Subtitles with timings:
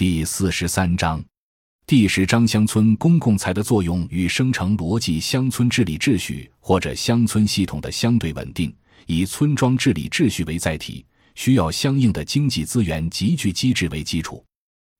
[0.00, 1.22] 第四十三章，
[1.84, 8.74] 第十章乡村公共财的作用与生成逻辑乡村治理秩序或者乡村系统的相对稳定，
[9.04, 14.42] 以村庄治理秩序为载体，需要相应的经济资源集聚机制为基础。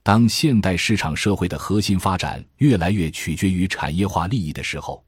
[0.03, 5.03] 当现代市场社会的核心发展越来越取决于产业化利益的时候，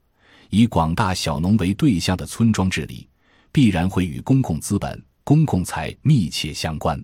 [0.49, 3.07] 以广大小农为对象的村庄治理，
[3.53, 6.99] 必然会与公共资本、公共财密切相关。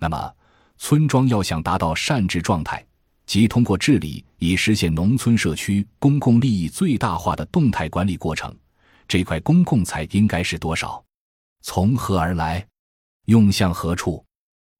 [0.00, 0.32] 那么，
[0.78, 2.84] 村庄要想达到善治状态，
[3.26, 8.54] 即通过治理以实现农村社区公共利益最大化的动态管理过程，
[9.08, 11.02] 这块公共财应该是多少？
[11.62, 12.64] 从何而来？
[13.26, 14.24] 用向何处？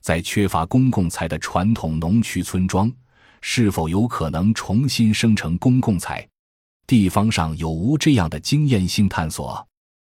[0.02, 2.92] 在缺乏公共财的传统农区村庄，
[3.40, 6.24] 是否有可能重新生成公共财？
[6.86, 9.66] 地方上有无这样的经验性探索？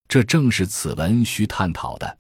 [0.08, 2.18] 这正是此文需探讨的。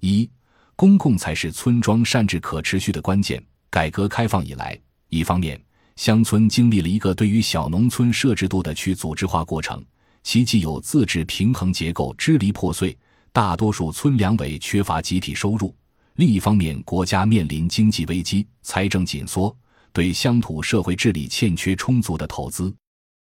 [0.00, 0.28] 一。
[0.76, 3.42] 公共才是村庄善治可持续的关键。
[3.70, 4.78] 改革开放以来，
[5.08, 5.60] 一方面，
[5.96, 9.84] 乡村经历了一个对于小农村设置度的去组织化过程，
[10.22, 12.96] 其既有自治平衡结构支离破碎，
[13.32, 15.74] 大多数村两委缺乏集体收入；
[16.14, 19.56] 另一方面，国家面临经济危机，财政紧缩，
[19.92, 22.72] 对乡土社会治理欠缺充足的投资，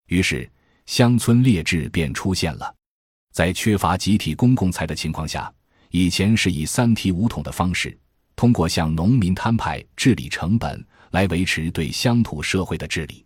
[0.09, 0.51] 于是
[0.87, 2.75] 乡村劣质便出现了。
[3.33, 5.53] 在缺乏集体公共财的情况下。
[5.91, 7.97] 以前是以三提五统的方式，
[8.37, 13.25] 通过向农民摊派治理成本来维持对乡土社会的治理。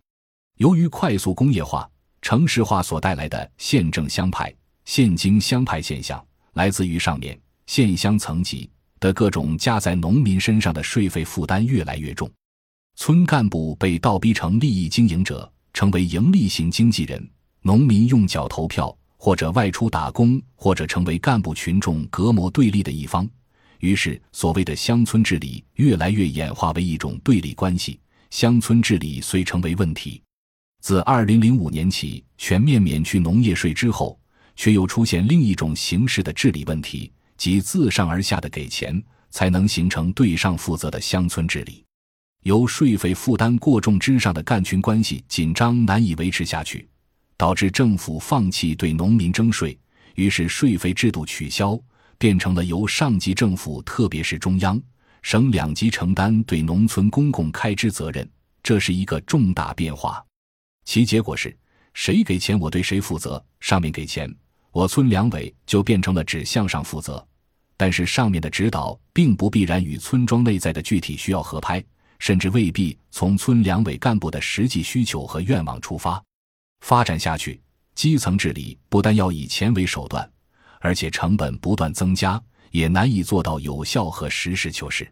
[0.58, 1.88] 由于快速工业化、
[2.20, 12.30] 城市化所带来的县政乡派、县经乡派现象，来自于上面县乡层级的各种加在农民身上的税费负担越来越重，
[12.94, 17.28] 村干部被倒逼成利益经营者，成为盈利型经纪人，
[17.62, 18.96] 农民用脚投票。
[19.24, 23.24] 或者外出打工，或者成为干部群众隔膜对立的一方，
[23.78, 28.00] 于是所谓的乡村治理越来越演化为一种对立关系。
[28.30, 30.20] 乡村治理虽成为问题，
[30.80, 34.18] 自二零零五年起全面免去农业税之后，
[34.56, 41.84] 却又出现另一种形式的治理问题，即自上而下的给钱才能形成对上负责的乡村治理，
[42.42, 46.88] 由税费负担过重之上的干群关系紧张难以维持下去。
[47.42, 49.76] 导致政府放弃对农民征税，
[50.14, 51.76] 于是税费制度取消，
[52.16, 54.80] 变成了由上级政府，特别是中央、
[55.22, 58.30] 省两级承担对农村公共开支责任。
[58.62, 60.24] 这是一个重大变化，
[60.84, 61.52] 其结果是
[61.94, 63.44] 谁给钱我对谁负责。
[63.58, 64.32] 上面给钱，
[64.70, 67.26] 我村两委就变成了只向上负责，
[67.76, 71.84] 但是上面的指导并不必然与村庄内在的具体需要合拍，
[72.20, 76.22] 甚至未必从村两委干部的实际需求和愿望出发。
[76.82, 77.60] 发展下去，
[77.94, 80.28] 基层治理不但要以钱为手段，
[80.80, 85.10] 而且成本不断增加，也难以做到有效和实事求是。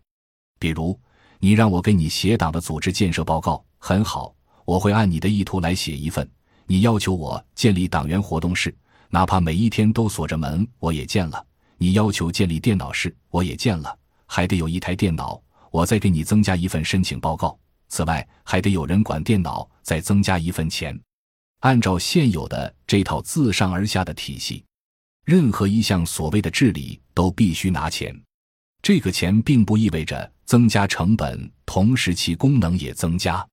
[0.59, 0.99] 比如，
[1.39, 6.29] 你让我给你写党的组织建设报告，很好，我会按你的意图来写一份。
[6.67, 8.77] 你要求我建立党员活动室，
[9.09, 11.47] 哪怕每一天都锁着门，我也建了。
[11.79, 15.41] 你要求建立电脑室，我也建了，还得有一台电脑。
[15.71, 17.57] 我再给你增加一份申请报告，
[17.87, 21.01] 此外还得有人管电脑，再增加一份钱。
[21.61, 24.65] 按照现有的这套自上而下的体系，
[25.25, 28.19] 任何一项所谓的治理都必须拿钱。
[28.83, 33.47] 这个钱并不意味着增加成本，同时其功能也增加。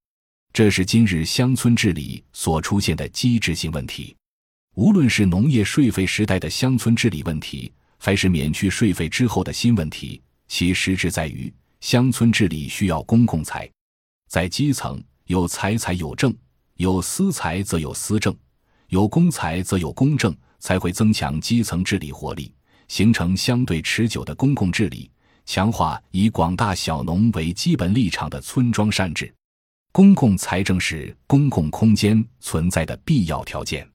[0.53, 4.15] 这是今日乡村治理所出现的机制性问题。
[4.75, 13.69] 无论是农业税费时代的乡村治理问题，还是免去税费之后的新问题，其实质在于乡村治理需要公共财，
[14.29, 16.33] 在基层有财才有政。
[16.77, 18.35] 有私财则有私政，
[18.89, 22.53] 有公财则有公政，才会增强基层治理活力，
[22.87, 25.09] 形成相对持久的公共治理，
[25.43, 29.33] 强化以广大小农为基本立场的村庄善治。
[29.91, 33.87] 公共财政是公共空间存在的必要条件。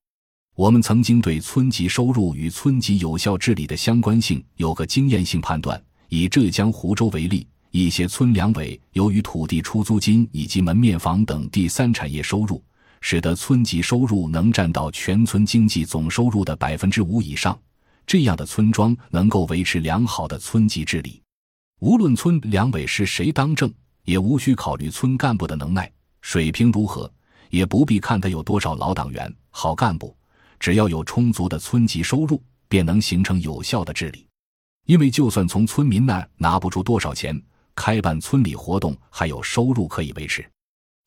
[0.57, 5.81] 我们曾经对村级收入与村级有效治理的相关性有个经验性判断。
[6.09, 12.61] 以浙江湖州为例，一些村两委由于土地出租金以及门面房等第三产业收入。
[13.03, 17.59] 使得村级收入能占到全村经济总收入的百分之五以上，
[18.07, 21.21] 这样的村庄能够维持良好的村级治理。
[21.81, 23.71] 无论村两委是谁当政，
[24.05, 25.91] 也无需考虑村干部的能耐
[26.21, 27.13] 水平如何，
[27.51, 30.17] 也不必看他有多少老党员、好干部，
[30.61, 34.25] 只要有充足的村级收入，便能形成有效的治理。
[34.87, 37.41] 因为就算从村民那儿拿不出多少钱，
[37.75, 40.49] 开办村里活动还有收入可以维持。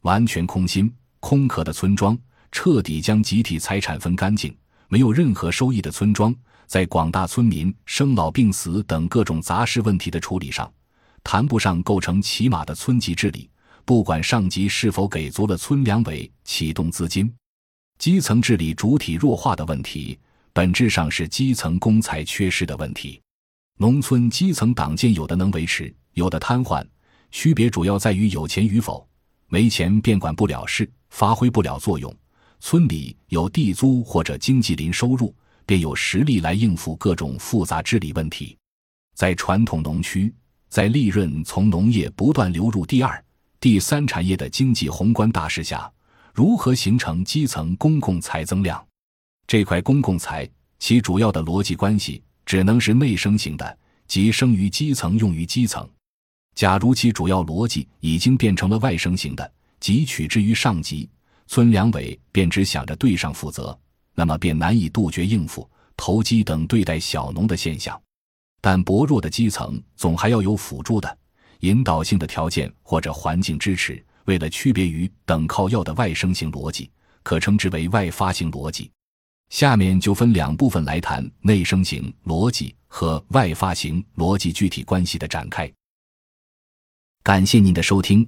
[0.01, 0.93] 完全空心。
[1.27, 2.15] 空壳的村庄，
[2.51, 4.55] 彻底将集体财产分干净，
[4.89, 6.31] 没有任何收益的村庄，
[6.67, 10.71] 在广大村民生老病死等各种杂事问题的处理上，
[11.23, 13.49] 谈不上构成起码的村级治理，
[13.85, 17.33] 不管上级是否给足了村两委启动资金，
[17.97, 20.19] 基层治理主体弱化的问题，
[20.53, 23.19] 本质上是基层公才缺失的问题。
[23.79, 26.85] 农村基层党建有的能维持，有的瘫痪，
[27.31, 29.03] 区别主要在于有钱与否。
[29.47, 32.13] 没钱便管不了事，发挥不了作用。
[32.59, 35.33] 村里有地租或者经济零收入，
[35.65, 38.57] 便有实力来应付各种复杂治理问题。
[39.15, 40.33] 在传统农区，
[40.67, 43.23] 在利润从农业不断流入第二。
[43.61, 45.89] 第三产业的经济宏观大势下，
[46.33, 48.85] 如何形成基层公共财增量？
[49.47, 50.45] 这块公共财
[50.79, 55.89] 其主要的逻辑关系只能是内生型的，即生于基层，用于基层。
[56.55, 61.09] 假如其主要逻辑已经变成了外生型的，即取之于上级，
[61.47, 63.77] 村两委便只想着对上负责，
[64.13, 67.99] 那么便难以杜绝应付、投机等对待小农的现象。
[68.61, 71.17] 但薄弱的基层总还要有辅助的。
[71.59, 76.91] 引导性的条件或者环境支持，为了区别于等靠要的外生型逻辑，
[77.23, 78.91] 可称之为外发型逻辑。
[79.49, 85.71] 下面就分两部分来谈内生型逻辑和外发型逻辑具体关系的展开。
[87.23, 88.27] 感谢您的收听，